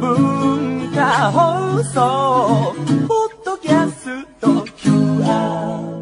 [0.00, 2.74] 文化放送
[3.06, 5.92] ポッドキャスト QR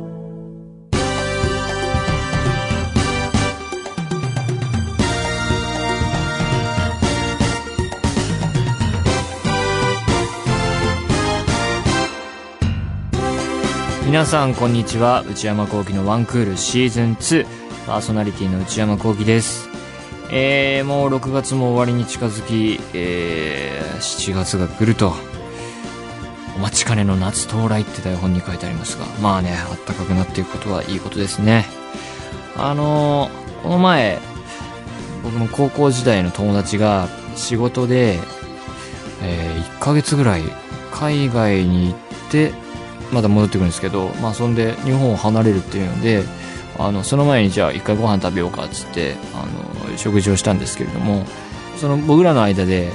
[14.06, 15.22] 皆さんこんにちは。
[15.30, 17.46] 内山聖輝のワンクールシーズン2
[17.86, 19.79] パーソナリティの内山聖輝です。
[20.32, 25.12] えー、もう6月も終わりに近づき、えー、7月が来ると
[26.56, 31.66] お待ちかねの夏到来って台本に書いてありますがまあねあったかくなっていくことはいいことですね。
[32.56, 34.18] あのー、この前
[35.22, 38.18] 僕の高校時代の友達が仕事で、
[39.22, 40.42] えー、1ヶ月ぐらい
[40.92, 42.52] 海外に行って
[43.12, 46.24] まだ戻ってくるんですけど、まあ、そんで日本を離れるっていうので、
[46.78, 51.24] あの、その前にじゃあ一回ご飯食べようかっつって、あの、食事をしたんですけれども、
[51.76, 52.90] その僕らの間で、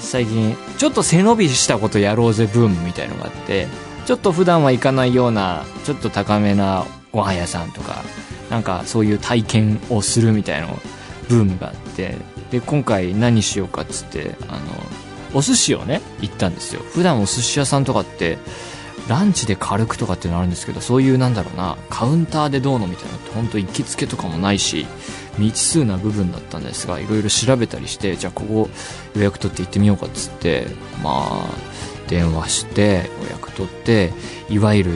[0.00, 3.66] 最近、ちょっと背伸びしたことやろうぜブームみたいのがあって、
[4.06, 8.04] ちょっと普段は行かないような、ちょっと高めなご飯屋さんとか、
[8.50, 10.68] なんかそういう体験をするみたいな
[11.28, 12.16] ブームがあって、
[12.50, 14.60] で、今回何しようかっつって、あの、
[15.34, 16.82] お寿司をね、行ったんですよ。
[16.92, 18.38] 普段お寿司屋さんとかって、
[19.08, 24.86] ランチで軽くとかっていうのあるんですけど、そういうなんだろうな、カウンターでどうのみたいなのって本当行きつけとかもないし、
[25.36, 28.68] 未知数な部分だったんですが、いろいろ調べたりして、じゃあここ
[29.14, 30.66] 予約取って行ってみようかっつって、
[31.02, 31.48] まあ、
[32.08, 34.12] 電話して、予約取って、
[34.48, 34.92] いわゆる、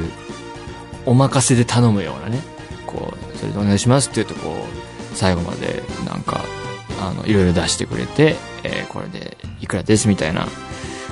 [1.06, 2.42] お任せで頼むようなね、
[2.86, 6.44] こう、それでお願いしますって言うとこう、最後までなんか、
[7.00, 10.46] あの、いろいろ出してくれて、えー、これでいくらですみたいな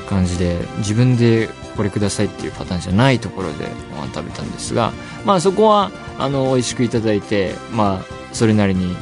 [0.08, 4.92] 感じで、自分でこれくださいっていうパターンじゃないところでご飯食べたんですが、
[5.24, 8.96] まあそこは、あの、美味しくいただいて、まあ、それなりに、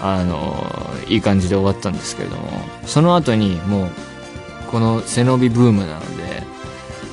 [0.00, 0.54] あの、
[1.08, 2.50] いい感じで終わったんですけれども、
[2.86, 3.90] その後にもう、
[4.70, 6.42] この背伸びブームなので、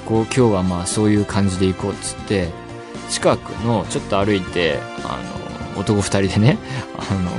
[0.06, 2.50] こう今日はまあそういう感じで行こうっつって、
[3.10, 5.20] 近くのちょっと歩いて、あ
[5.76, 6.58] の、男二人でね、
[6.98, 7.32] あの、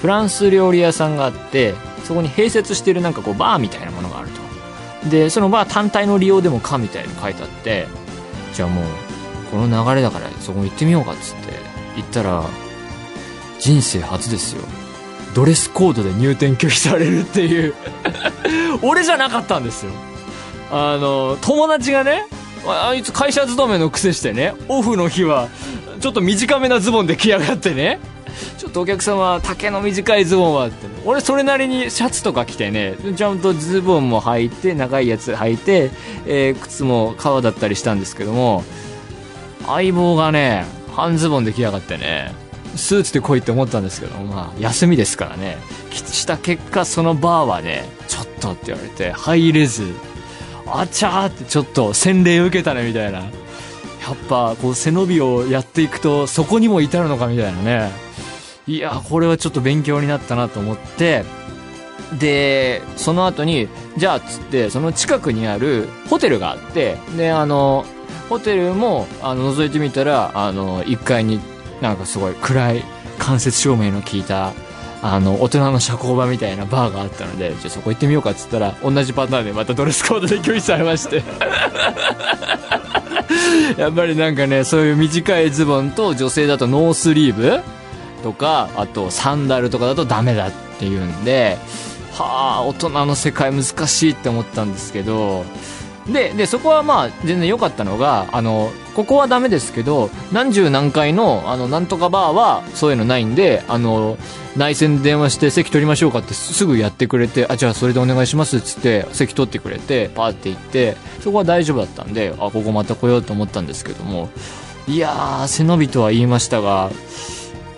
[0.00, 4.46] フランス料理屋さんがあって、そこに併設してるなんかこうバーみたいなものがあると。
[5.10, 7.86] でそのバー単体の利用でもかみたいに書いてあって
[8.54, 8.84] じゃあもう
[9.50, 11.52] この流れだからそこ行ってみようかっつって
[11.96, 12.44] 行ったら
[13.58, 14.62] 人生初ですよ。
[15.34, 17.74] ドレスコードで入店拒否されるっていう。
[18.82, 19.92] 俺じゃなかったんですよ。
[20.70, 22.26] あの友達がね
[22.66, 25.48] あいつ会社勤めの癖してねオフの日は
[26.00, 28.00] ちょっと短めなズボンで着やがってね。
[28.58, 35.90] ちょっとお客様丈の短いズボンはって俺それなりにシャツとか着てねちゃんとズボンも履いて長いやつ履いて、
[36.26, 38.62] えー、靴も革だったりしたんですけども
[39.66, 42.45] 相棒がね半ズボンで来やがってね。
[42.76, 45.58] スーツで来いって思ったんですけどまあ休みですからね。
[45.90, 49.84] した結果そのバーはねちょっとって言われて入れず
[50.66, 53.20] あちゃーってちょっと洗礼受けたねみたいな。
[53.20, 58.06] やっぱこう背伸びをやっていくとそこにも至るのかみたいなね。
[58.68, 61.24] いや、これはちょっと勉強になったなと思って、
[62.18, 67.84] で、その後に、じゃあ、つって、その近くにあるホテルがあって、で、あの、
[68.28, 71.40] ホテルも、あの、覗いてみたら、あの、1階に
[71.80, 72.84] なんかすごい暗い
[73.18, 74.52] 間接照明の効いた、
[75.02, 81.22] あの、大人の社交場みたいなバーがあったので、じゃあそこ行ってみようかっつったら、同じパターンでまたドレスコードで拒否されまして。
[83.78, 87.60] やっぱりなんかね、そういう短いズボンと女性だとノースリーブ？
[88.22, 91.58] とか、あとサンダルとかだとダメだっていうんで、
[92.12, 95.44] はあ、大人の世界難しいって思ったんですけど、
[96.12, 104.16] で、で、そこはまあ、全然良かったのが、あの、ここはダメですけど、何十何回の、あの、なんとかバーは、そういうのないんで、あの、
[104.56, 114.28] 内線で電話して席取りましょうかってすぐやってくれて、あ、じゃあそれでお願いしますっつって、席取ってくれて、パーって行って、そこは大丈夫だったんで、あ、ここまた来ようと思ったんですけども、
[114.86, 116.90] いやー、背伸びとは言いましたが、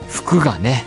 [0.08, 0.84] 服がね、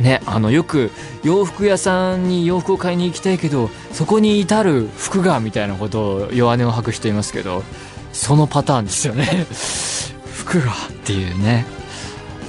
[0.00, 0.90] ね、あの、よく
[1.24, 7.62] 洋服屋さんに洋服を買いに行きたいけど、そこに至る服が、みたいなことを弱音を吐く人いますけど、
[8.12, 9.46] そのパターンですよね。
[10.34, 11.64] 服がっていうね。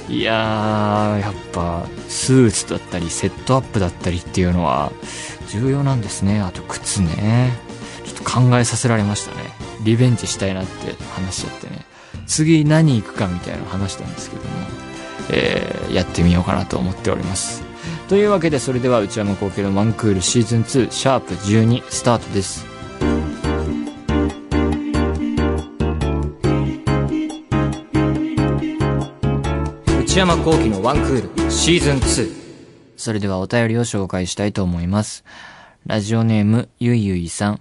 [0.08, 4.92] いやー、やっぱ、スーツだったり、セットアップだったりっていうのは、
[5.48, 6.40] 重要なんですね。
[6.40, 7.52] あと、靴ね。
[8.04, 9.44] ちょっと考えさせられましたね。
[9.82, 11.86] リベンジしたいなって話しちゃってね。
[12.26, 14.48] 次何行くかみたいな話したんですけども。
[15.30, 17.63] えー、やってみようかなと思っております。
[18.08, 22.66] というわけで、それでは内山高校のワンクールシーズン2シャープ12スタートです。
[30.14, 32.44] 内山幸輝のワンクールシーズン2
[32.96, 35.24] それではお便りを紹介したいと思います。
[35.86, 37.60] ラジオネーム、ゆいゆいさん。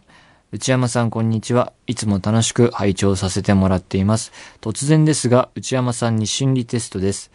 [0.52, 1.74] 内山さん、こんにちは。
[1.88, 4.32] いつも楽しく拝聴させてもらっています。
[4.62, 7.32] 突然ですが、内山さんに心理テストです。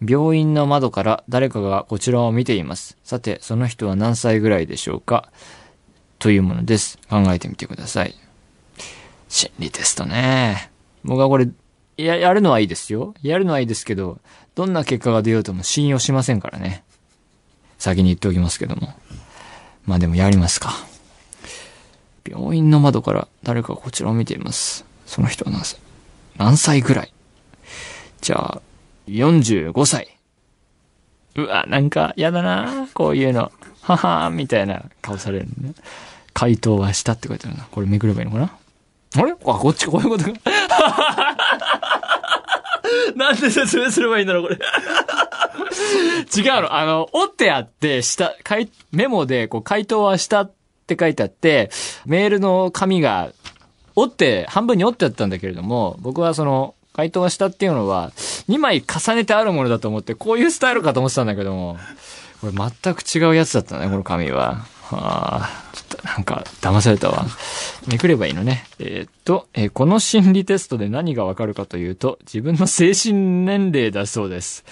[0.00, 2.96] 病院の窓から誰かがこちらを見ています。
[3.04, 5.30] さて、その人は何歳ぐらいでしょうか？
[6.18, 6.98] というものです。
[7.08, 8.14] 考えてみてください。
[9.28, 10.70] 心理テストね。
[11.04, 11.48] 僕はこれ、
[11.96, 13.14] や、やるのはいいですよ。
[13.22, 14.18] やるのはいいですけど、
[14.54, 16.84] どんな結果が出ようとも信用しませんからね。
[17.78, 18.94] 先に言っておきますけども。
[19.84, 20.72] まあでもやりますか。
[22.28, 24.84] 病院の窓から誰かがこちらを見ています。
[25.06, 25.80] その人は何歳？
[26.36, 27.12] 何歳ぐらい？
[28.20, 28.62] じゃあ、
[29.08, 30.16] 45歳。
[31.36, 33.50] うわ、なんか、やだなこういうの。
[33.82, 35.72] ははーみたいな顔されるね。
[36.34, 37.64] 回答はしたって書いてあるな。
[37.70, 38.50] これめくればいいのかな？
[39.16, 39.32] あれ？
[39.32, 40.32] あ、こっちこういうことか。
[43.16, 44.56] なんで説明すればいいんだろう、これ。
[44.56, 44.58] 違
[46.58, 46.74] うの。
[46.74, 50.52] あの、折ってあって、下、かいメモで、こう、回答はしたっ
[50.86, 51.70] て書いてあって、
[52.04, 53.30] メールの紙が、
[53.96, 58.10] 折って、半分に折ってあったんだけれども、僕はその、回答はしたっていうのは、
[58.48, 61.78] 2枚重ねてあるものだと思って、こういうスタイルかと思ってたんだけども、
[62.40, 64.66] これ全く違うやつだったね、この紙は。
[64.82, 67.24] はあ、ちょっとなんか、騙されたわ。
[67.86, 68.64] めくればいいのね。
[68.80, 74.64] えーっと、えーこの心理テストで何がわかるかというと、自分の精神年齢だそうです。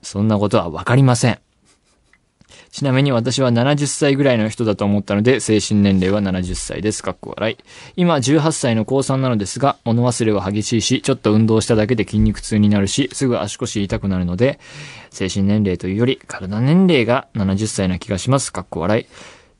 [0.00, 1.38] そんなことはわかりません。
[2.72, 7.02] ちなみに私は70歳ぐらいの人だと思ったので、精神年齢は70歳です。
[7.02, 7.56] かっこ笑い。
[7.96, 14.60] 今18歳の高3なのですが、物忘れは激しいし、ちょっと運動しただけで筋肉痛になるし、すぐ足腰痛くなるので、
[15.10, 18.52] 精神年齢というより、体年齢が70歳な気がします。
[18.52, 19.06] かっこ笑い。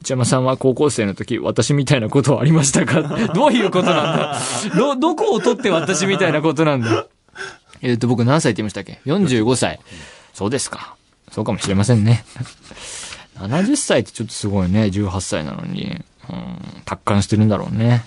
[0.03, 3.03] 内山さんは高校生の時、私みたいなことはありましたか？
[3.35, 4.41] どういうことなんだ？
[4.77, 7.07] ど、どこを取って私みたいなことなんだ？
[7.83, 9.81] えっ、と、僕何歳って言いましたっけ ?45 歳。
[10.33, 10.95] そうですか。
[11.31, 12.25] そうかもしれませんね。
[13.39, 14.85] 70歳ってちょっとすごいね。
[14.85, 16.03] 18歳なのに。
[16.29, 18.05] うん、達観してるんだろうね。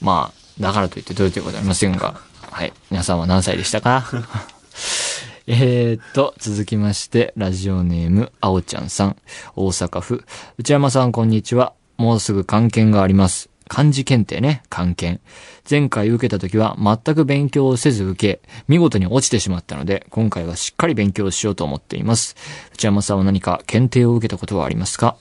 [0.00, 2.20] まあ、だからといってどういうことはありませんが。
[2.50, 2.72] はい。
[2.90, 4.04] 皆さんは何歳でしたか？
[5.46, 9.16] えっと、続きまして、ラジオネーム、あおちゃんさん、
[9.56, 10.24] 大阪府。
[10.58, 11.72] 内山さん、こんにちは。
[11.96, 13.48] もうすぐ関検があります。
[13.68, 15.22] 漢字検定ね、関検。
[15.68, 22.34] 前回受けた時は全く勉強をせず受け、見事に落ちてしまったので、今回はしっかり勉強しようと思っています。
[22.74, 25.16] 内山さんは何か検定を受けたことはありますか？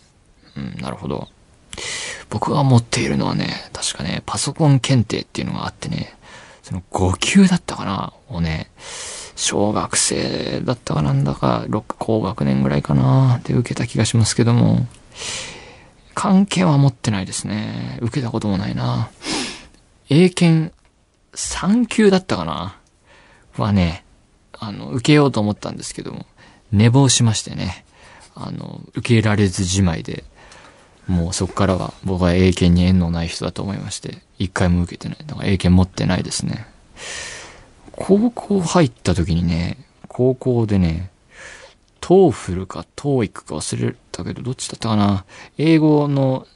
[0.55, 1.27] うん、なるほど。
[2.29, 6.15] 僕が持っているのはね、確かね、パソコン検定っていうのがあってね、
[6.63, 8.69] その5級だったかなをね、
[9.35, 14.87] 小学生だったかなんだか、6高学年ぐらいかなで受けた気がしますけども、
[16.17, 17.99] 関係は持ってないですね。
[18.01, 19.11] 受けたこともないな。
[20.09, 20.73] 英検
[21.33, 22.75] 3級だったかな？
[23.55, 24.03] はね、
[24.51, 26.25] あの、受けようと思ったんですけども、
[26.71, 27.85] 寝坊しましてね、
[28.33, 30.23] あの、受けられずじまいで、
[31.05, 35.17] もうそこからは僕は英検に縁のない人だと思いまして、一回も受けてない。
[35.23, 36.65] だから英検持ってないですね。
[37.91, 39.77] 高校入った時にね、
[40.07, 41.11] 高校でね、
[42.07, 45.25] TOEFL か TOEIC か忘れたけど、どっちだったかな。
[45.57, 46.47] 英語の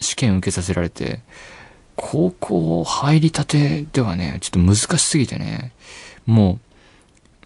[0.00, 1.20] 試験受けさせられて、
[1.94, 5.70] 高校入りたてではね、ちょっと難しすぎてね、
[6.26, 6.58] も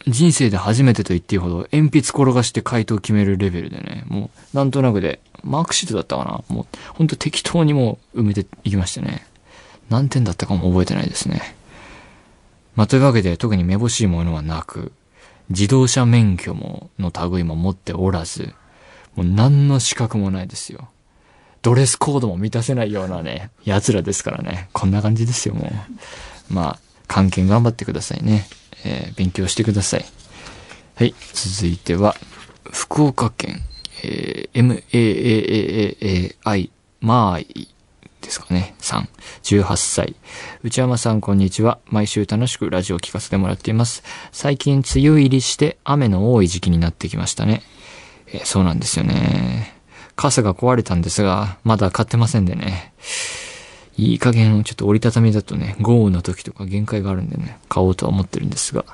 [0.07, 9.27] う、人生で初めてと言っていいほど、鉛筆転がして回答決めるレベルでね、もう、なんとなくで、マークシートだったかなもう、ほんと適当にもう埋めていきましてね。
[9.91, 11.55] 何点だったかも覚えてないですね。
[12.75, 14.93] まあ、というわけで、特にめぼしいものはなく、
[15.51, 18.55] 自動車免許も、の類も持っておらず、
[19.17, 20.89] もう何の資格もないですよ。
[21.63, 24.69] ドレスコードも満たせないようなね、奴らですからね。
[24.73, 25.71] こんな感じですよ、も
[26.51, 26.55] う。
[26.55, 28.47] まあ、関係頑張ってくださいね。
[28.85, 30.05] えー勉強してください。
[30.95, 32.15] はい、続いては、
[32.71, 33.61] 福岡県、
[34.03, 34.83] えー、
[36.43, 37.69] MAAAAI、マーイ
[38.31, 39.09] ですかね、さん、
[39.43, 40.15] 18歳。
[40.63, 41.81] 内山さん、こんにちは。
[41.87, 44.05] 毎週楽しくラジオを聞かせてもらっています。
[44.31, 47.63] 最近、梅雨入りして雨の多い時期になってきましたね。
[48.29, 49.75] えーそうなんですよね。
[50.15, 52.93] 傘が壊れたんですが、まだ買ってませんでね。
[54.01, 58.85] いい加減、ちょっと折りたたみだとね、豪雨の時とか限界があるんでね、買おうとは思ってるんですが。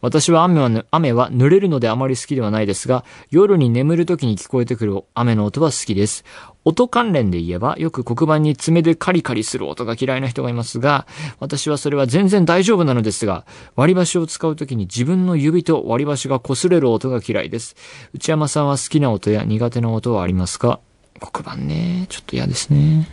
[0.00, 6.24] 私は雨は、雨は濡れるのであまり好きではないですが、夜に眠る時に聞こえてくる雨の音は好きです。
[6.68, 11.06] 音関連で言えば、よく黒板に爪でカリカリする音が嫌いな人がいますが、
[11.40, 17.74] 私はそれは全然大丈夫なのですが、割り箸を使う時に自分の指と割り箸が擦れる音が嫌いです。
[18.12, 20.80] 内山さんは好きな音や苦手な音はありますか？
[21.20, 23.08] 黒板ね、ちょっと嫌ですね。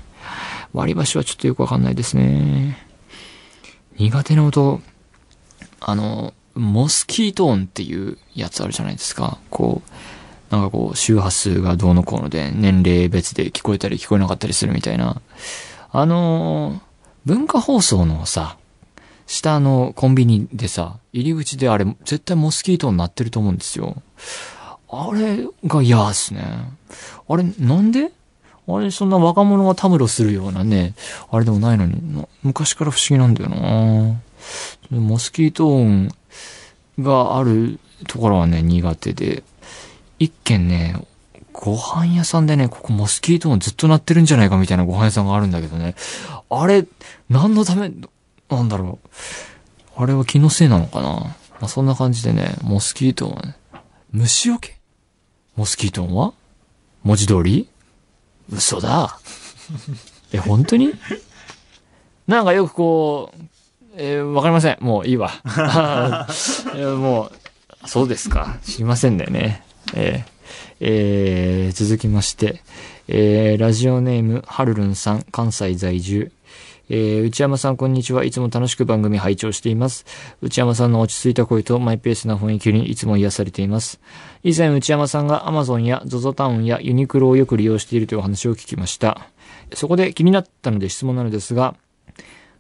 [0.74, 2.78] 割り箸はちょっとよくわかんないですね。
[3.98, 4.82] 苦手な音、
[5.80, 9.38] あの、モスキート音っていうやつあるじゃないですか。
[9.50, 9.90] こう、
[10.56, 15.22] なんかこう、周波数がどうのこうので、年齢別で聞こえたり聞こえなかったりするみたいな。
[15.92, 16.86] あのー
[17.26, 18.56] 文化放送のさ、
[19.26, 23.96] 下のコンビニでさ、入り口であれ、絶対モスキートになってると思うんですよ。
[24.88, 26.44] あれが嫌っすね。
[27.28, 28.12] あれ、なんで？
[28.68, 30.94] あれ、そんな若者がたむろするようなね、
[31.32, 32.00] あれでもないのに、
[32.44, 36.10] 昔から不思議なんだよなモスキート音
[37.00, 39.42] があるところはね、苦手で、
[40.20, 40.96] 一軒ね、
[41.54, 45.96] ご飯屋さんでね、ここモスキート音ずっと鳴ってるんじゃないかみたいなご飯屋さんがあるんだけどね、
[46.50, 46.86] あれ、
[47.30, 47.92] 何のため、
[48.50, 49.10] なんだろう。
[49.98, 53.56] あれは気のせいなのかなまあ、そんな感じでね、モスキート音ね、
[54.12, 54.78] 虫除け？
[55.56, 56.34] モスキート音は？
[57.04, 57.70] 文字通り？
[58.52, 59.20] 嘘だ。
[60.34, 60.94] え、本当に？
[62.28, 63.42] なんかよくこう、
[63.98, 64.78] えーわかりません。
[64.82, 65.32] もういいわ。
[66.98, 67.32] も
[67.84, 68.58] う、そうですか。
[68.66, 69.64] 知りませんだよね。
[69.96, 70.36] えー
[70.82, 72.62] えー続きまして、
[73.08, 76.32] えーラジオネーム、はるるんさん、関西在住。
[76.90, 78.24] えー内山さん、こんにちは。
[78.26, 80.06] いつも楽しく番組拝聴しています。
[80.42, 84.00] 内山さんの落ち着いた声とマイペースな雰囲気にいつも癒されています。
[84.44, 89.30] 以前、内山さんが Amazon や ZOZO タウンやユニクロをよく利用しているというお話を聞きました。
[89.74, 91.76] そこで気になったので質問なのですが、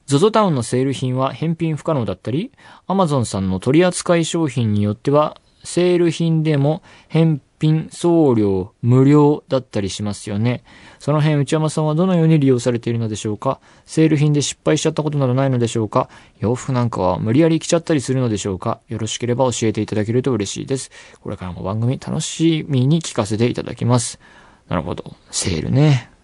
[0.08, 2.51] ZOZO タウンのセール品は返品不可能だったり、
[2.88, 10.64] Amazon さんの取扱い商品によっては、セール品でも返品送料無料だったりしますよね。
[11.00, 13.60] その辺内山さんはどのように利用されているのでしょうか？
[13.86, 16.10] セール品で失敗しちゃったことなどないのでしょうか？
[16.40, 18.80] 洋服なんかは無理やり着ちゃったりするのでしょうか？
[18.88, 20.92] よろしければ教えていただけると嬉しいです。
[21.22, 24.20] これからも番組楽しみに聞かせていただきます。
[24.68, 25.16] なるほど。
[25.32, 26.15] セールね。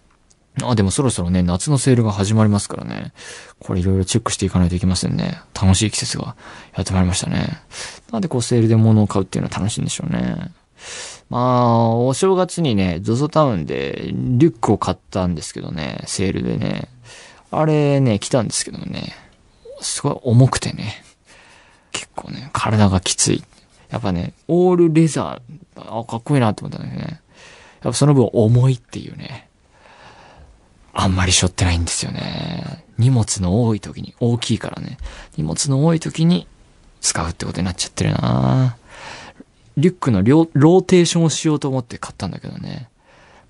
[0.60, 3.12] あ、でもそろそろね、夏のセールが始まりますからね。
[3.58, 5.40] これいろいろチェックしていかないといけませんね。
[5.60, 6.36] 楽しい季節が
[6.76, 7.62] やってまいりましたね。
[8.10, 10.52] なんでこうセールで物を買うっていうのは楽しいんでしょうね。
[11.30, 16.88] まあ、お正月にね、ZOZO タウンでリュックを買ったんですけどね、セールでね。
[17.50, 19.14] あれね、来たんですけどね、
[19.80, 21.02] すごい重くてね。
[21.92, 23.42] 結構ね、体がきつい。
[23.90, 27.20] やっぱね、オールレザー、あ、かっこいいなと思ったんだけどね。
[27.82, 29.48] やっぱその分重いっていうね。
[30.92, 32.84] あんまり背負ってないんですよね。
[32.98, 34.98] 荷物の多い時に、大きいからね。
[35.36, 36.46] 荷物の多い時に
[37.00, 38.76] 使うってことになっちゃってるな
[39.76, 42.88] リュックのロローテーションをしようと思って買ったんだけどね。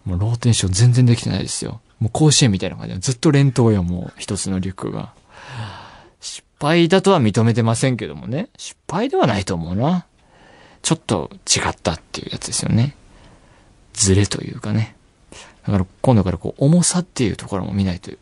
[0.04, 1.80] もうローテーション全然できてないですよ。
[1.98, 5.12] もう甲子園みたいな感じで、ずっと連投よ、もう一つのリュックが。
[6.20, 8.48] 失敗だとは認めてませんけどもね。
[8.56, 10.06] 失敗ではないと思うな。
[10.82, 12.96] ちょっと違ったっていうやつですよね。
[13.92, 14.96] ズレというかね。
[15.66, 18.16] だから今度からこう重さっていうところも見ないとい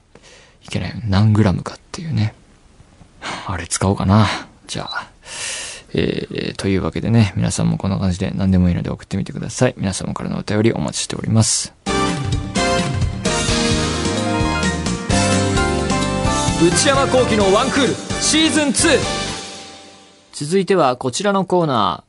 [0.69, 0.97] けないよ。
[1.07, 2.35] 何グラムかっていうね。
[3.47, 4.27] あれ使おうかな。
[4.67, 5.11] じゃあ。
[5.93, 9.75] えー、というわけでね、皆さんもこんな感じで何でもいいので送ってみてください。
[9.77, 11.75] 皆様からのお便りお待ちしております。
[16.63, 18.99] 内山幸喜のワンクールシーズン 2!
[20.33, 22.05] 続いてはこちらのコーナ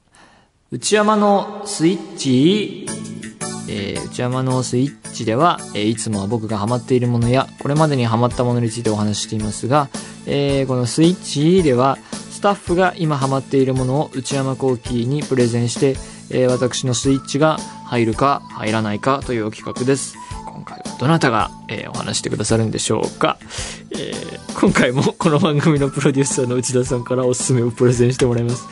[0.72, 0.76] ー。
[0.76, 2.86] 内山のスイッチ
[3.72, 9.90] えー内山のスイッチでは、えーいつもは僕がハマっているものや、これまでにハマったものについてお話ししていますが、
[10.26, 11.98] えーこのスイッチでは、
[12.30, 15.96] スタッフが今ハマっているものを内山幸喜にプレゼンして、
[16.30, 20.16] え私のスイッチが入るか入らないかという企画です。
[20.62, 23.38] 今回はどなたが、えーお話してくださるんでしょうか、
[23.92, 28.68] えー今回もこの番組のプロデューサーの内田さんからおすすめをプレゼンしてもらいます。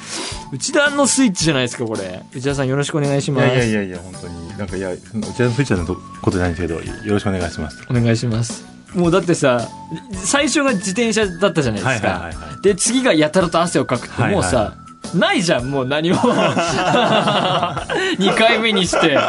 [0.52, 2.22] 内田のスイッチじゃないですか、これ。
[2.36, 3.48] 内田さんよろしくお願いします。
[3.48, 4.58] いやいやいや、本当に。
[4.58, 7.84] なんかいや、うちのスイッチのことじゃないんですけど、よろしくお願いします。
[7.90, 8.66] お願いします。
[8.94, 9.68] もうだってさ、
[10.14, 12.08] 最初が自転車だったじゃないですか。
[12.10, 14.76] はいはいはいはで、次がやたらと汗をかくって、はいはいもうさ、
[15.16, 16.18] ないじゃん、もう何も。
[16.18, 19.16] 2回目にして。
[19.16, 19.24] もう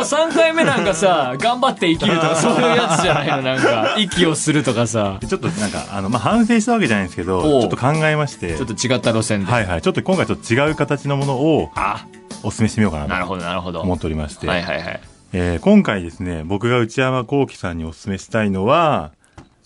[0.00, 3.94] 3回目なんかさ、頑張って生きるとかそういうやつじゃないの、なんか。
[3.98, 5.18] 息をするとかさ。
[5.26, 9.52] ちょっとなんか、あの、まあ、反省したわけじゃないんですけど、ちょっと考えまして、ちょっと違った路線で。
[9.52, 9.82] はいはい。
[9.82, 12.06] ちょっと今回ちょっと違う形のものをあ、
[12.42, 13.80] お勧めしてみようかなとなるほど、なるほど。
[13.80, 15.00] 思っておりまして、はいはいはい。
[15.32, 19.12] えー今回ですね、僕が内山幸喜さんにお勧めしたいのは、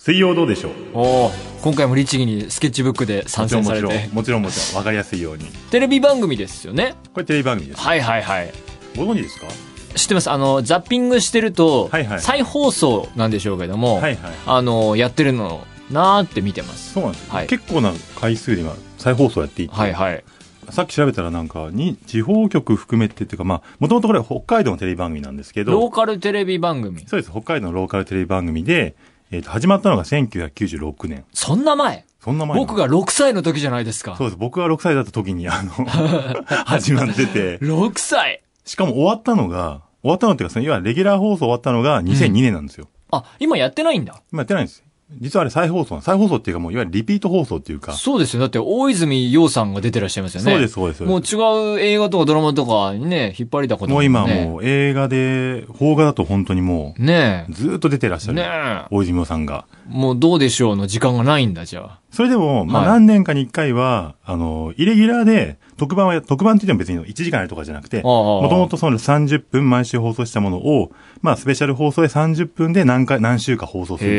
[0.05, 0.73] 水曜どうでしょう？
[0.93, 4.11] おー今回も律儀にスケッチブックで参戦されてん、。
[4.13, 5.47] もちろんもちろん、わかりやすいように。
[5.71, 6.95] テレビ番組ですよね。
[7.15, 7.81] これテレビ番組です。
[7.81, 8.53] はいはいはい。
[8.99, 9.47] ご存知ですか
[9.95, 14.33] 知ってますあの、ザッピングしてると、はいはい再放送なんでしょうけども、はいはい。
[14.45, 16.93] あの、やってるのなーって見てます。
[16.93, 20.23] そうなんですよ、はい結構な回数で今、再放送やっていて、はいはい。
[20.69, 27.07] さっき調べたらなんか、に、地方局含めてっていうか、まあ、もともとこれは北海道のテレビ番組なんですけロど、ーカルテレビ番組。
[27.07, 28.95] そうです、北海道のローカルテレビ番組で、
[29.31, 31.25] えっ、と、始まったのが1996年。
[31.33, 32.05] そんな前？
[32.21, 34.17] そんな前の僕が6歳の時じゃないですか。
[34.17, 35.73] そうです、僕が6歳だった時に、あの、
[36.65, 42.89] 始まってて、6歳しかも終わったのが、終わったのっていうか、そのいわゆるレギュラー放送終わったのが2002年なんですよ。
[43.11, 44.23] あ、今やってないんだ。
[44.33, 44.83] 今やってないんです。
[45.21, 47.93] 実はあれ再放送、再放送っていうかもういわゆるリピート放送っていうか。
[47.93, 48.41] そうですよ。
[48.41, 50.51] だって、大泉洋さんが出てらっしゃいますよね。
[50.51, 51.03] そうです、そうです。
[51.03, 58.35] もう違う映画とかドラマとかにね、引っ張りだこともう今もう映画で、邦画だと本当にもねう、ずーっと出てらっしゃえ。
[58.35, 58.41] る。
[58.41, 58.87] ねえ。
[58.91, 59.67] 大泉洋さんが。
[59.87, 62.01] もうどうでしょうの時間がないんだ、じゃあ。
[62.11, 74.11] それでも、まあはい何年かに一回は、あの、イレギュラーで、特番は、特番って言っても別に1時間やるとかじゃなくて、ももともとその30分毎週放送したものを、まあスペシャル放送で30分で何回、何週か放送する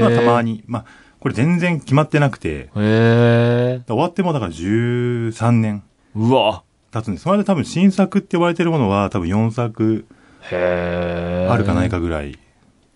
[0.00, 0.14] みたい。
[0.14, 0.22] な。
[0.22, 0.42] まあたま。
[0.42, 0.84] に、まあ、
[1.20, 2.70] これ全然決まってなくて。
[2.74, 5.84] 終わってもだから13年
[6.14, 6.64] うわ。
[6.92, 7.24] 経つんです。
[7.24, 10.04] それで多分新作って呼ばれてるものは多分4作
[10.50, 11.48] へえ。
[11.48, 12.34] あるかないかぐらいっ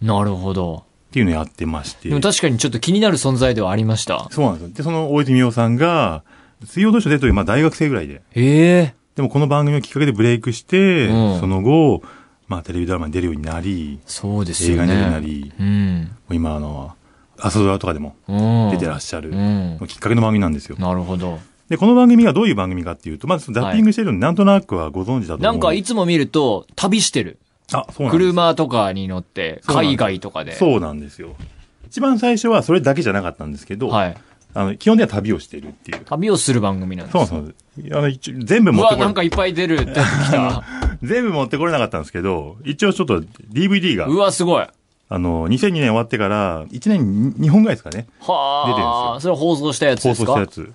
[0.03, 0.85] なるほど。
[1.17, 2.11] ていうのをやってまして。
[2.11, 4.29] でも確かにちょっと気になる存在ではありました。
[4.31, 4.69] そうなんですよ。
[4.75, 6.25] で、その大泉洋さんが、
[6.67, 8.17] 水曜どうしよう出という、まあ大学生ぐらいで。
[8.17, 8.95] へえ。
[9.15, 12.03] でもこの番組をきっかけでブレイクして、うんその後、
[12.49, 14.83] まあテレビドラマに出るようになり、そうですよね。
[14.85, 16.03] 映画に出るようになり、うん。
[16.03, 16.93] もう今あの、
[17.39, 18.71] 朝ドラとかでもうん。
[18.73, 19.79] 出てらっしゃる、うん。
[19.89, 20.77] きっかけの番組なんですよ。
[20.79, 21.39] なるほど。
[21.71, 25.43] で、この番組がどういう番組かっていうと、まずザッピングしてるのなんとなくはご存知だと思う。
[25.43, 27.39] なんかいつも見ると、旅してる。
[27.73, 28.25] あ、そうなんです。
[28.33, 30.53] 車とかに乗って、海外とかで。
[30.55, 31.35] そうなんですよ。
[31.89, 34.17] 一番最初はそれだけじゃなかったんですけど、はい。
[34.55, 36.01] あの、基本では旅をしてるっていう。
[36.05, 37.27] 旅をする番組なんです。
[37.27, 37.55] そうなんで
[37.91, 37.97] す。
[37.97, 40.63] あの、一応全部持ってこれなんかいっぱい出るってきた。
[41.03, 43.21] 全部持ってこれなかったんですけど、一応ちょっと
[43.53, 44.67] DVD がう、わ、すごい。
[45.09, 49.21] あの、2002年終わってから、1年に2本ぐらいですかね、はあ。
[49.21, 50.33] それ放送したやつで放すか？
[50.33, 50.73] 送したやつ。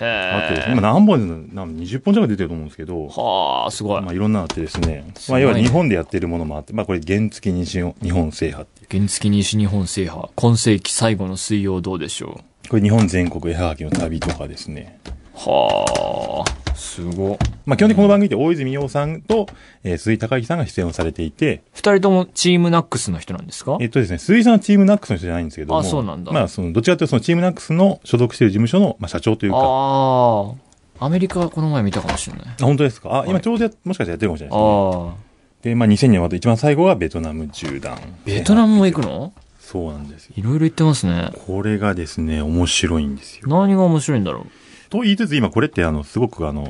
[0.00, 0.78] へあってですね、え。
[0.78, 4.02] 今何本で、何20本近く出てると思うんですけど、はあ、すごい。
[4.02, 8.86] まあいろんなのあってですね、すまあ要は日本でやってるものもあって、まあこれ原付西日本制覇っていう。
[8.90, 10.28] 原付西日本制覇。
[10.34, 14.98] 今世紀最後の水曜どうでしょこれ日本全国絵はがきの旅とかですね。
[15.06, 15.10] う。
[15.38, 16.65] はあ。
[16.76, 17.38] すご。
[17.64, 19.48] まあ基本的にこの番組って大泉洋さんと、
[19.82, 23.78] えー鈴井貴之さんが出演をされていて、二人ともチームナックスの人なんですか？
[23.80, 25.80] えっとですね、鈴井さんはチームナックスの人じゃないんですけども。
[25.80, 30.52] あそうなんだまあその、どちらかというとそのチームナックスの所属している事務所の、まあ社長というか、あ
[31.00, 31.06] あ。
[31.06, 32.46] アメリカはこの前見たかもしれない。
[32.46, 33.10] あ、本当ですか？
[33.10, 34.62] あ、はい今ちょうどやもしかしたらやってるかもしれないですね。
[34.62, 35.26] ああ。
[35.62, 37.98] で、まあ2000年は一番最後はベトナム縦断。
[38.24, 39.32] ベトナムも行くの？
[39.60, 40.34] そうなんですよ。
[40.36, 41.32] いろいろ行ってますね。
[41.46, 43.48] これがですね、面白いんですよ。
[43.48, 44.46] 何が面白いんだろう？
[44.98, 46.68] と言いつつ今これってあの、すごくあの、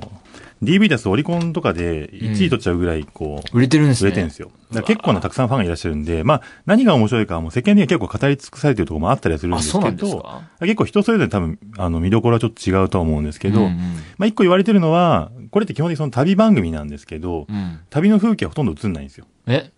[0.63, 4.09] DV だとオリコンとかで1位取っちゃうぐらいこう、売れてるんですね。
[4.09, 4.51] 売れてるんですよ。
[4.87, 10.43] 結構なたくさんファンがいらっしゃるんで、まあ何が面白いかはもう世間的には結構語り尽くされてるところもあったりはするんあ、ですけど、か？
[10.61, 13.77] 結構人それぞれ多分、あの見どころはちょっと違うとは思うんですけど、うんうん
[14.17, 17.81] まあ一個言われてるのは、これって基本的にその旅番組なんですけど、うん。
[17.91, 19.27] 旅の風景はほとんど映んないんですよ。
[19.47, 19.71] え？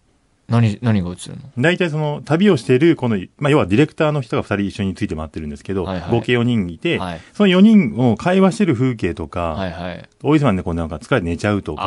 [0.48, 1.42] 何、何が映るの？
[1.58, 10.08] 大体その旅をしている、この、まあ、要はディレクターの人が二人一緒について回ってるんですけど、はいはい合計4人いて、はいその4人を会話してる風景とか、はいはい。
[10.22, 11.82] 大泉さんでこうなんか疲れて寝ちゃうとか、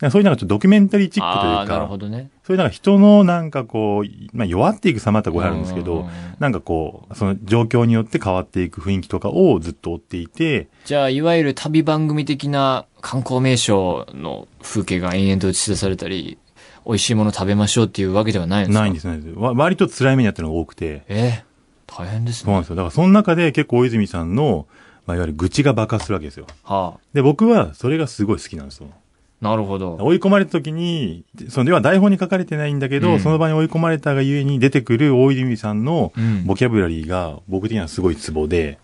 [0.00, 1.24] あそういうなんかちょっとドキュメンタリーチあ。
[1.24, 2.30] ックというああ、なるかほ、どね。
[2.44, 6.08] そういうなんか人のなんかこう、まあ、弱っていく様ってこうあるんですけど
[6.40, 16.36] なんかこう、その状況によって変わっていく雰囲気とかをずっと追っていて、じゃあ、いわゆる旅番組的な観光名所の風景が延々と映し出されたり、
[16.86, 18.80] 美味しいもの食べましょうっていうわけではないんですか？
[18.80, 19.32] ないんですね。
[19.36, 21.44] わ割と辛い目にあってるのが多くて、え
[21.86, 22.44] 大変ですね。
[22.46, 22.76] そうなんですよ。
[22.76, 24.66] だからその中で結構大泉さんの、
[25.06, 26.46] まあ、いわゆる愚痴が爆発するわけですよ。
[26.64, 28.88] はで、僕はそれがすごい好きなんですよ。
[28.90, 28.96] あ。
[29.42, 29.96] なるほど。
[30.00, 38.78] 追い込まれた時に、その要は台本に書かれてないんだけど、うんその場に追い込まれたがゆえに出てくる大泉さんのうんボキャブラリーが僕的にはすごいツボで、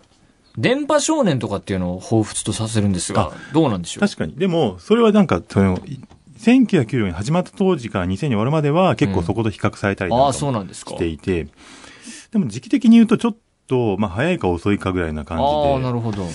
[0.57, 4.01] 電波少年とかっていうのを彷彿とさせるんですが、どうなんでしょう？
[4.01, 4.35] 確かに。
[4.35, 5.79] でも、それはなんか、その、
[6.39, 10.91] 1994年始まった当時から2000年終わるまでは結構そこと比較されたりなんああ、かもそうなんですか。
[10.91, 11.47] していて、
[12.31, 16.25] でも時期的に言うとちょっと、まあ早いか遅いかぐらいな感じああ、なで、るほど。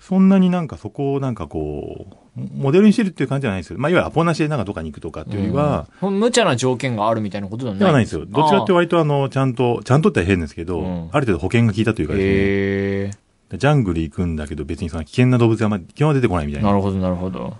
[0.00, 3.78] そんなになんかそこをなんかこう、モデルにしてるっていう感じじゃないですよ。
[3.78, 8.24] まあいわゆるアポなしでなんかどっかに行くとかっていうよりは、うん、無茶な条件があるみたいなことではないではないんですよ。
[8.26, 13.16] どっちかって割とあの、ちゃんと、ちゃんとって変ですけど、うんある程度保険が効いたというかです
[13.52, 13.58] ね。
[13.58, 16.70] ジャングル行くんだけど別にその危険な動物はあんまり基本は出てこないみたいな。
[16.70, 17.56] なるほど、なるほど。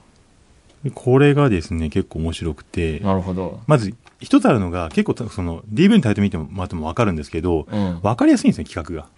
[0.84, 3.60] でこれがですね、結構面白くて、なるほど。
[3.66, 8.00] まず一つあるのが結構その DV のタイトル見てもらってもわかるんですけど、うん。
[8.02, 9.08] わかりやすいんですね、企画が。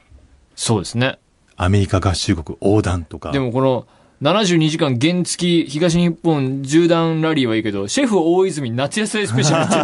[0.57, 1.19] そうですね。
[1.57, 3.31] アメリカ合衆国横断とか。
[3.31, 3.87] でもこの、
[4.23, 9.83] 72時間原付き東日本縦断ラリーはいいけど、シェフ大泉夏野菜スペシャルって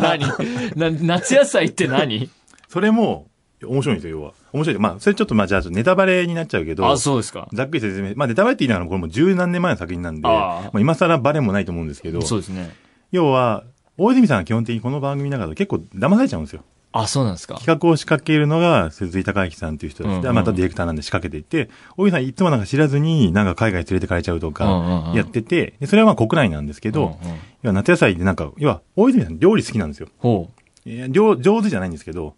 [0.76, 0.94] 何？
[0.98, 2.28] な夏野菜って何？
[2.68, 3.27] それも
[3.66, 4.32] 面白いんですよ、要は。
[4.52, 4.78] 面白い。
[4.80, 7.48] まあ、それちょっとまあ、じゃあネタバレになっちゃうけど、あ、そうですか。
[7.52, 8.12] ざっくり説明。
[8.14, 12.70] まあ、ネタバレって言いながらもこれもう十何年前の作品なんで、ああまあ、今更バレもないと思うんですけど、そうですね。
[13.10, 13.64] 要は、
[13.96, 16.62] 大泉さんは基本的にこの番組の中で結構騙されちゃうんですよ。
[16.92, 17.54] あ、そうなんですか。
[17.54, 30.08] 企画を仕掛けるのが、鈴井孝之さんっていう人で、うんうんまたディレクターなんで仕掛けていって、大木さんいつもなんか知らずに、なんか海外連れてかれちゃうとうんうんうんか、やってて、でそれはまあ国内なんですけど、うんうん要は夏野菜でなんか、要は、大泉さん料理好きなんですよ。
[30.18, 30.48] ほ
[30.88, 32.34] いや料上手じゃないんですけど、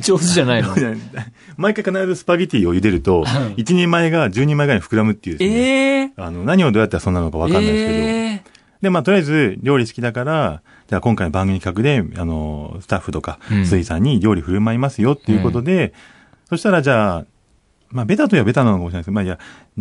[0.00, 0.74] 上手じゃないの？
[1.56, 6.12] 毎回必ずスパゲティを茹でると、1人前が10人前ぐらいに膨らむっていうですね、ええ。
[6.16, 8.42] あの、何をどうやったらそんなのかわかんないですけど、え
[8.82, 15.92] で、まあ、とりあえず、料理好きだから、じゃあ今回の番組企画で、あの、スタッフとかうん、水さんに料理振る舞いますよっていうことで、
[16.48, 17.24] そしたらじゃあ、
[17.90, 19.38] まあ、ベタといえばベタなのかもしれないですけど、まあ、いや、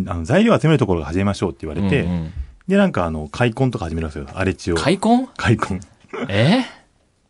[0.07, 2.33] あの、材料集めるところが始めましょうって言われて、うんうん
[2.67, 4.27] で、なんかあの、開墾とか始めるんですよ。
[4.33, 4.75] 荒れ地を。
[4.75, 5.27] 開墾？
[5.35, 5.81] 開墾。
[6.29, 6.63] え？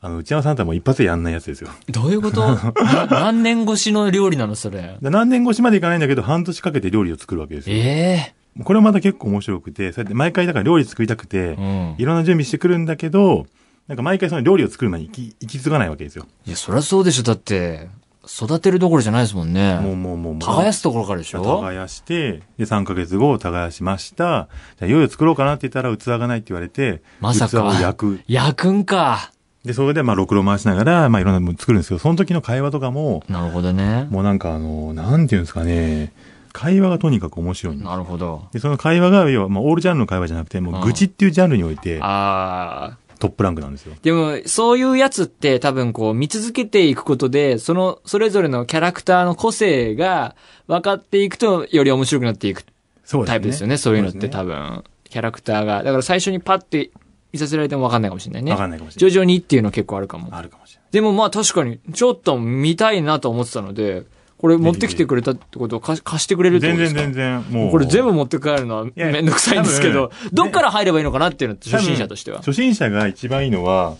[0.03, 1.69] あの、内山さんとはもう一発でやんないやつですよ。
[1.89, 2.41] どういうこと？
[2.41, 2.73] な
[3.09, 4.97] 何年越しの料理なのそれ？
[5.01, 7.75] で何年越しまでいかないんだけど、半年かけて料理を作るわけですよ。
[7.77, 8.33] え
[8.63, 11.95] これもまた結構面白くて、そうやって毎回だから料理作りたくてえ、うん。
[11.99, 13.45] いろんな準備してくるんだけど、
[13.87, 16.25] なんか毎回その料理を作る前に行き行き継がないわけですよ。
[16.47, 17.23] いや、そりゃそうでしょ。
[17.23, 17.89] だって、
[18.27, 19.75] 育てるどころじゃないですもんね。
[19.81, 20.39] もうもうもうもう。
[20.39, 21.41] 耕すところからでしょ？
[21.61, 24.49] 耕して、で、3ヶ月後、耕しました。
[24.79, 28.19] じゃあ、いよいよ作ろうかなって言ったら、器がないって言われて、まさか器を焼く。
[28.27, 29.31] 焼くんか。
[29.65, 34.07] で、それで、まあ、ろくろ回しながら、まあ、いろんなもの作るんですけど、その時の会話とかも、なるほどね。
[34.09, 36.13] もうなんかあの、なんていうんですかね、
[36.51, 38.47] 会話がとにかく面白いなるほど。
[38.51, 42.97] で、その会話が、要は、まあ、オールジャンルの会話じゃなくて、もう、愚痴っていうジャンルにおいて、ああ。
[43.19, 43.93] トップランクなんですよ。
[44.01, 50.35] でも、そういうやつって多分こう見続けていくことで、その、それぞれのキャラクターの個性が
[50.67, 52.63] 分かっていくと、より面白くなっていく
[53.05, 53.77] そうタイプですよね。
[53.77, 54.55] そういうのって多分。
[54.55, 54.83] 分。
[55.07, 55.83] キャラクターが。
[55.83, 56.89] だから最初にパッて
[57.33, 58.51] 見させられても分かんないかもしれないね。
[58.51, 60.29] わかんないかもしれない徐々にっていうの結構あるかも。
[60.31, 60.91] あるかもしれない。
[60.91, 64.03] でもまあ確かに、ちょっと見たいなと思ってたので、
[64.37, 67.01] これ持ってきてくれたってことを貸してくれるってこ全とですか？
[67.01, 67.71] 然全然、もう。
[67.71, 72.37] これ全部持って帰るのはやめんどくさいんですけどどっから入ればいいのかなっていうの初心者としては。
[72.39, 73.95] 初心者が一番いいのは、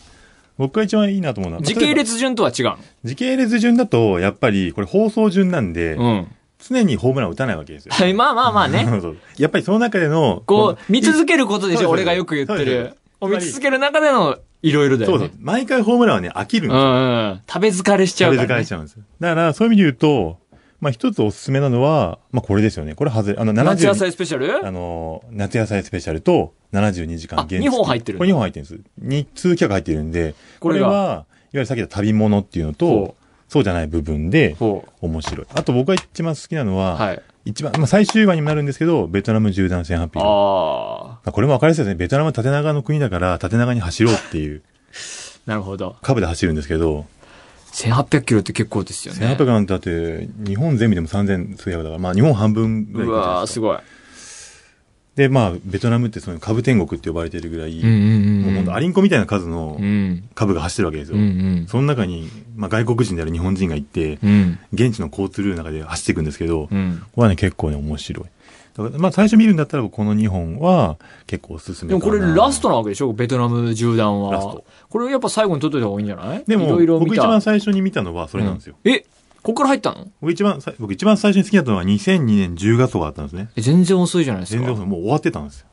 [0.58, 6.04] 僕が一番いいなと思うのは、時系列順とは違う時系列順だと、やっぱり、これ放送順なんで、の。
[6.04, 6.28] うん。
[6.64, 7.94] 常にホームランを打たないわけですよ。
[7.96, 8.86] はい、まあまあまあね。
[9.40, 12.96] やっぱりその中での、こう、見続けけることでしょ、俺がよく言ってる。
[13.22, 15.40] を見続ける中での、いろいろだそうそうよね。。
[15.40, 16.90] 毎回ホームランはね、飽きるんうですよ。
[16.92, 17.42] んうん。
[17.48, 18.62] 食べ疲れしちゃう食べから、ね。
[18.62, 19.04] 疲れちゃうんですよ。
[19.20, 20.40] だから、そういう意味で言うと、
[20.82, 22.96] まあ一つおすすめなのは、まあこれですよね。
[22.96, 24.66] これ外れ、あの、夏野70、菜スペシャル？
[24.66, 28.82] あの、夏野菜スペシャルと72時間あ二本入ってるこれ2本入ってるんです。
[29.06, 33.16] 2通企画入ってるんで、これは、いわゆるさっき言った旅物っていうのとほ、
[33.48, 35.48] そうじゃない部分で、ほ面白い。
[35.54, 36.78] あと僕が一番好きなのう。
[36.78, 37.22] は、はい。
[37.46, 40.22] 一番、まあ最終話にもなるんですけど、ベトナム縦断線ハッピー。
[40.24, 41.32] ああ。
[41.32, 41.96] これも分かりやすいですね。
[41.96, 44.62] ベトナムは縦長の国だから、縦長に走ろうっていう、
[45.46, 45.96] なるほど。
[46.02, 47.06] 株で走るんですけど、
[47.74, 49.36] 1800キロって結構ですよね。
[49.38, 53.44] 1800なんてだって、日本全部でも3000数百だから、まあ日本半分ぐらいですか。
[53.48, 53.78] すごい。
[55.16, 57.74] で、まあ、ベトナムってその株天国って呼ばれてるぐらい。
[57.84, 60.24] もう本当アリンコみたいな数のうん。
[60.36, 61.18] 株が走ってるわけですよ。
[61.18, 61.26] うんう
[61.64, 61.66] ん。
[61.68, 64.60] その中に、まあ外国人である日本人が行って、うん。
[64.72, 67.02] 現地の交通ルールの中で走っていくんですけど、こうん。
[67.18, 68.26] れはね、結構ね、面白い。
[68.78, 70.98] だからまあ最初見るんだったら、この2本は
[71.28, 71.90] 結構おすすめ。
[71.90, 73.12] でもこれラストなわけでしょ？
[73.12, 74.32] ベトナム縦断は。
[74.32, 76.44] ラストこれやっぱ最後に撮っといた方がいいんじゃない？
[76.48, 76.68] でも、
[77.00, 78.76] 僕一番最初に見たのはそれなんですよ。
[78.82, 79.04] うんえ？
[79.44, 80.12] ここから入ったの？
[80.22, 83.50] 僕一番さ、僕一番最初に好きだったのは2002年10月とかだったんですね。
[83.56, 84.64] え全然遅いじゃないですか。
[84.64, 85.68] 全然もう終わってたんですよ。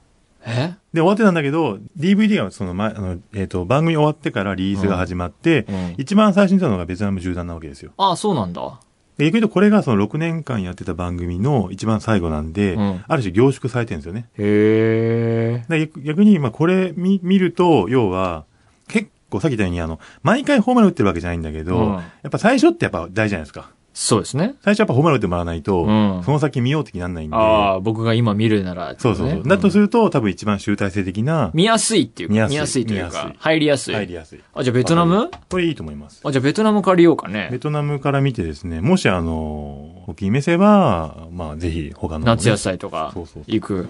[0.47, 0.75] え？
[0.95, 7.93] で、終わってたんだけど、DVD がその前、あの、えっ、と、番組終わってからリリースが始まって、うん一番最初に見たのがベトナム縦断なわけですよ。
[7.99, 8.81] ああ、そうなんだ。
[9.19, 14.29] で、逆に言うとこれがその6年間やってた番組の一番最後なんで、うんある種凝縮されてるんですよね。
[14.39, 15.91] へえ。
[16.05, 18.45] 逆に、まあこれ見見ると、要は、
[18.87, 23.71] 結構さっき言ったように、あの、毎回ホームラン打ってるわけじゃないんだけど、うんやっぱ最初ってやっぱ大事じゃないですか？
[23.95, 24.55] そうですね。
[24.63, 29.43] 最初やっぱホームラン打ってもらわないと、うんその先見ようって気にならないんで、ああ、僕が今見るなら、そうそうそう。
[29.43, 33.95] ねだとすると、多分一番集大成的な、見やすいっていうか、見やすい見やすいというか入りやすい。
[33.97, 34.41] 入りやすい。
[34.55, 35.31] あ、じゃあベトナム？
[35.49, 36.21] これいいと思います。
[36.25, 37.59] あ、じゃあベトナム借りようかねベ。
[37.59, 42.27] トナムから見てですね、もしあの、お気に召せば、まあぜひ他の、ね。
[42.27, 43.89] 夏野菜とかそうそう、行く。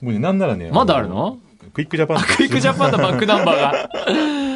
[0.00, 0.70] もうね、なんならね。
[0.72, 1.38] まだあるの？
[1.74, 3.88] クイックジャパンクイックジャパンとバックナンバーが。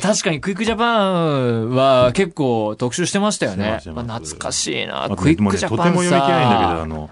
[0.00, 3.80] 確かにクイックジャパンは結構特集してましたよね。
[3.94, 5.08] まあ懐かしいな。
[5.16, 5.84] クイックジャパンさ。
[5.84, 7.10] ねとても読み切れないんだけど、あの、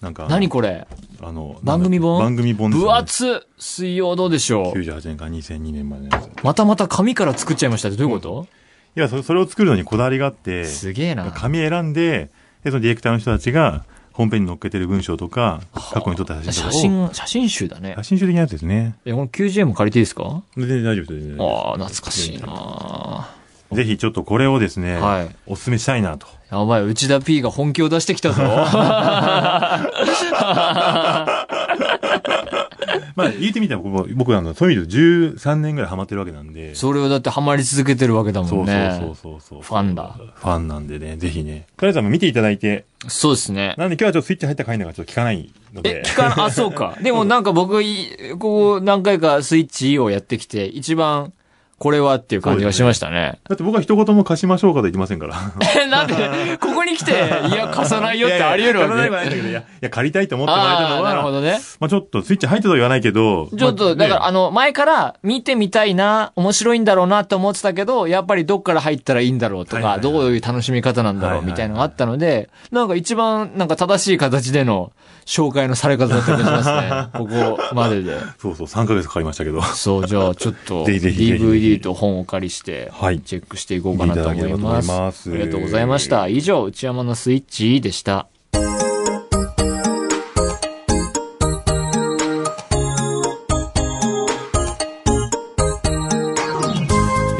[0.00, 0.86] なんか何これ
[1.20, 2.18] あの、番組本？
[2.20, 2.82] 番組本です。
[2.82, 3.46] 分厚。
[3.58, 6.26] 水曜どうでしょう？98年から2002年までのやつ。
[6.26, 8.46] いまたまた紙から作っちゃいましたってどういうこと？
[8.94, 11.30] や、そそれを作るのにこだわりがあって、すげえな。
[11.32, 12.30] 紙選んで、
[12.64, 13.84] で、そのディレクターの人たちが、
[14.18, 15.60] ホームページに載っけてる文章とか、
[15.92, 18.02] 過去に撮った写真とかを、写真、写真集だね写。
[18.02, 18.96] 真集的なやつですね。
[19.04, 20.42] え、この 9GM 借りていいですか？
[20.56, 21.36] 全然大丈夫です。
[21.38, 23.28] ああ、懐かしいな
[23.70, 26.26] ぜひちょっとこれをですね、はいお勧めしたいなと。
[26.50, 28.42] やばい、内田 P が本気を出してきたぞ。
[33.18, 35.02] まあ言ってみたら僕、僕あの、そういう意味で
[35.36, 36.76] 13年ぐらいハマってるわけなんで。
[36.76, 38.96] それをだってハマり続けてるわけだもそうんね。
[39.00, 39.62] そうそうそう。
[39.62, 40.16] ファンだ。
[40.36, 41.66] ファンなんでね、ぜひね。
[41.76, 43.74] とりあえずはもう見ていただいて、そうですね。
[43.76, 46.02] なんで今日はちょっとスイッチ入った回のがちょっと聞かないのえで、。
[46.04, 46.96] 聞かな、あ、そうか。
[47.02, 51.32] でもなんか僕、いこう、何回かスイッチをやってきて、一番、
[51.78, 53.38] これはっていう感じがしましたね。
[53.48, 55.36] だって僕は一言も貸しましょうかと言ってませんから。
[55.76, 57.14] え、 なんで、ここに来て、い
[57.52, 61.60] や、 貸さないよってあり得るわけいやいや貸さないけどいや、いや、借りたいと思ってもらえたああ、のは、なるほどね。
[61.78, 74.90] まあちょっとスイッチ入ったとは言わないけど、ちょっと、まあだから、ねあの、前から見てみたいな、面白いんだろうなって思ってたけど、やっぱりどっから入ったらいいんだろうとか、はいはいはいどういう楽しみ方なんだろうはいはいはいみたいなのがあったので、なんか一番、なんか正しい形での
[75.28, 77.08] 紹介のされ方だった気がしますね。
[77.12, 78.16] ここまでで。
[78.40, 79.60] そうそう、3ヶ月かかりましたけど。
[79.62, 84.86] そう、じゃあちょっと、ぜひぜひぜひ DVD と本をお借りして、はいチェックしていこうかなと思います。
[84.86, 86.28] いますありがとうございました。
[86.28, 88.28] 以上、内山のスイッチでした。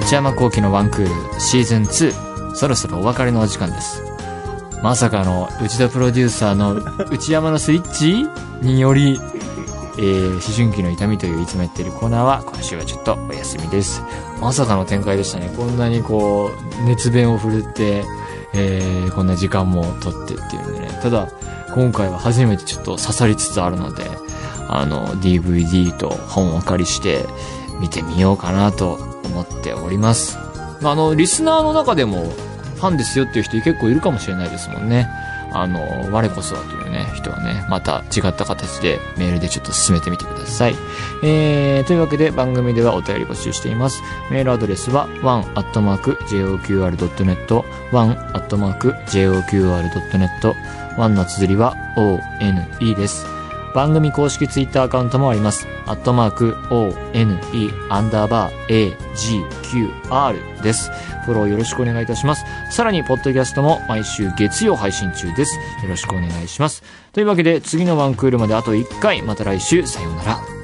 [0.09, 4.03] 内山幸輝のワンクールシーズン2そろそろお別れのお時間です
[4.83, 6.77] まさかの内田プロデューサーの
[7.11, 8.25] 内山のスイッチ
[8.63, 9.19] により、
[9.99, 14.03] えー思春期の痛みといういつもやってるコーナーは今週はちょっとお休みです
[14.41, 18.05] まさかの展開でしたねこんなにこう熱弁を振るって、
[18.55, 21.29] えーこんな時間も取ってっていうんでねただ
[21.75, 24.05] 今回は初めてちょっと刺さりつつあるので
[24.69, 27.25] あの DVD と本をお借りして
[27.81, 30.39] 見てみようかなと思っております。
[30.83, 32.25] あの、リスナーの中でも
[32.77, 35.09] ファンですよっていう人結構いるかもしれないですもんね。
[35.53, 40.75] あの、我こそはというね、人はね、また違った形でメールでちょっと進めてみてください。
[41.23, 44.03] えー、というわけで番組ではお便り募集しています。
[44.31, 45.65] メールアドレスは one.joqr.net
[47.93, 48.89] one.joqr.net
[50.99, 53.38] one の綴りは one です。
[53.75, 55.67] 番組公式ツイッターアカウントもあります。
[55.87, 57.39] アットマーク、ONE、
[57.91, 58.95] アンダーバー、
[60.09, 60.91] AGQR です。
[61.25, 62.45] フォローよろしくお願いいたします。
[62.71, 65.55] さらに、ポッドキャストも毎週月曜配信中です。
[65.57, 66.83] よろしくお願いします。
[67.13, 70.58] というわけで、次のワンクールまであと1回、また来週、さようなら。